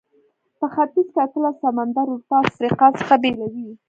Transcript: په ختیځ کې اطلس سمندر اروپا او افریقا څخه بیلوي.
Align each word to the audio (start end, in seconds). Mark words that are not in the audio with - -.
په 0.59 0.65
ختیځ 0.73 1.07
کې 1.13 1.19
اطلس 1.25 1.55
سمندر 1.63 2.05
اروپا 2.09 2.35
او 2.41 2.47
افریقا 2.51 2.87
څخه 2.99 3.15
بیلوي. 3.21 3.67